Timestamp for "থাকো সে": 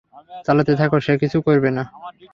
0.75-1.13